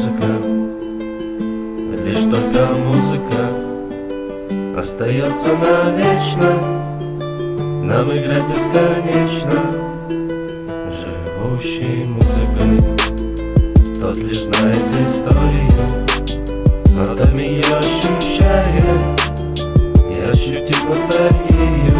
[0.00, 0.26] музыка,
[2.06, 3.54] лишь только музыка
[4.78, 6.52] Остается навечно,
[7.82, 9.60] нам играть бесконечно
[10.90, 12.78] Живущий музыкой,
[14.00, 15.86] тот лишь знает историю
[16.94, 19.00] Нотами ее ощущает.
[20.10, 21.96] И ощутит ностальгию.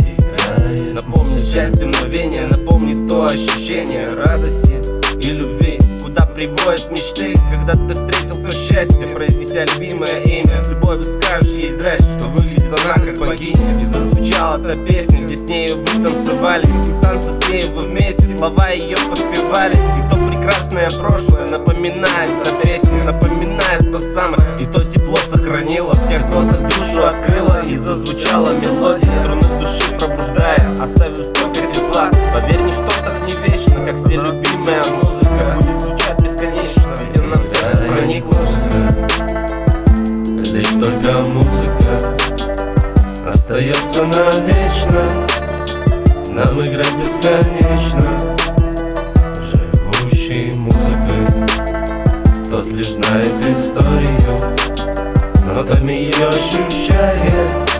[0.00, 0.94] Играет.
[0.94, 4.76] Напомни счастье мгновения, напомни то ощущение радости
[5.20, 5.55] и любви
[6.46, 9.12] Приводят мечты, когда ты встретил то счастье.
[9.16, 13.74] Произнеся любимое имя, с любовью скажешь ей здрасте Что выглядит она как богиня.
[13.74, 16.66] И зазвучала та песня, где с нею вы танцевали.
[16.66, 19.74] И в танце с ней вы вместе слова ее подпевали.
[19.74, 26.08] И то прекрасное прошлое напоминает та песня Напоминает то самое, и то тепло сохранило В
[26.08, 27.64] тех нотах душу открыла.
[27.66, 31.15] И зазвучала мелодия Струны души пробуждая, оставив
[41.06, 42.18] Только музыка
[43.28, 45.02] Остается навечно.
[46.34, 48.10] Нам играть бесконечно.
[49.40, 51.46] Живущий музыкой
[52.50, 54.36] Тот лишь знает историю
[55.44, 57.70] Нотами ее ощущает.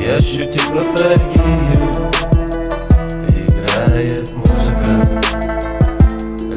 [0.00, 2.10] И ощутит ностальгию.
[3.28, 4.90] Играет музыка.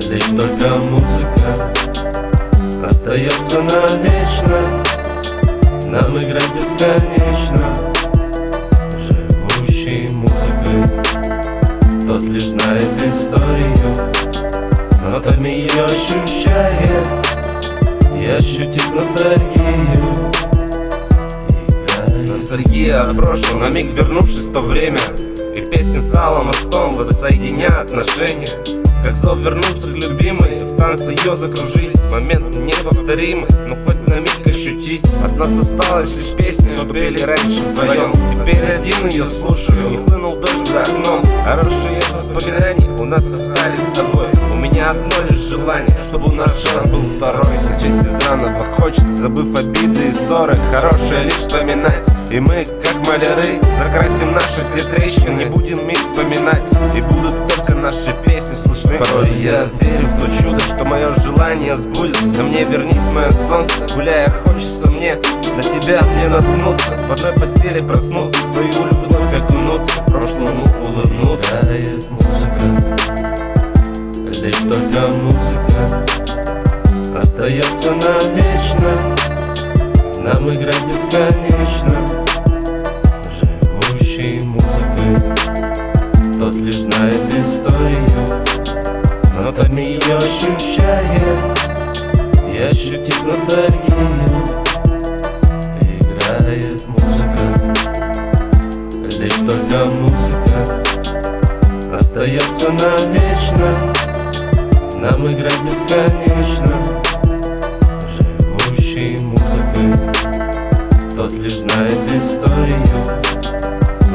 [0.10, 1.74] Лишь только музыка
[2.84, 4.85] Остается навечно
[5.96, 7.74] Нам играть бесконечно.
[9.00, 10.84] Живущий музыкой.
[12.06, 13.96] Тот лишь знает историю
[15.10, 17.08] Нотами ее ощущает.
[18.22, 20.34] И ощутит ностальгию.
[22.28, 25.00] Ностальгия о прошлом, на миг вернувшись в то время
[25.56, 28.50] И песня стала мостом, воссоединя отношения.
[29.06, 33.85] Как зов вернуться к любимой, в танце ее закружить Момент неповторимый, но
[34.56, 38.14] ощутить От нас осталась лишь песня, что пели раньше вдвоем.
[38.30, 41.24] Теперь один ее слушаю, не хлынул дождь за окном.
[41.44, 44.28] Хорошие воспоминания у нас остались с тобой.
[44.54, 47.54] У меня одно лишь желание, чтобы наш шанс был второй.
[47.54, 50.56] Скачайся заново, хочется, забыв обиды и ссоры.
[50.72, 52.06] Хорошее лишь вспоминать.
[52.32, 55.44] И мы, как маляры, закрасим наши все трещины.
[55.44, 56.64] Не будем миг вспоминать.
[56.96, 61.76] И будут только наши песни слышны Порой я верю в то чудо, что мое желание
[61.76, 62.36] сбудется.
[62.36, 65.16] Ко мне вернись, мое солнце Гуляя, хочется мне
[65.56, 66.98] на тебя мне наткнуться.
[66.98, 71.60] В одной постели проснуться В твою любовь окунуться Прошлому улыбнуться.
[71.62, 72.66] Играет музыка
[74.44, 76.06] Лишь только музыка
[77.18, 79.16] Остается навечно
[80.26, 81.96] Нам играть бесконечно.
[83.32, 85.16] Живущий музыкой
[86.38, 88.15] Тот лишь знает историю
[89.58, 91.40] Нотами ее ощущает
[92.54, 94.44] И ощутит ностальгию.
[95.80, 97.40] Играет музыка
[99.18, 100.84] Лишь только музыка
[101.96, 103.94] Остается навечно
[105.02, 106.76] Нам играть бесконечно.
[108.10, 109.96] Живущий музыкой
[111.16, 113.06] Тот лишь знает историю.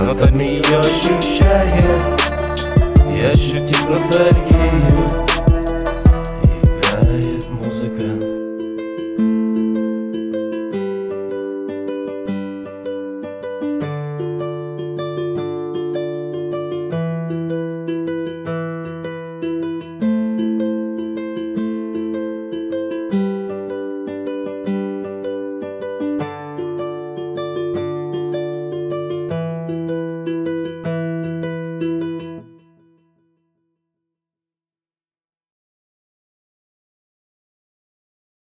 [0.05, 2.03] Нотами ее ощущает
[3.17, 5.30] И ощутит ностальгию
[7.81, 8.30] 这个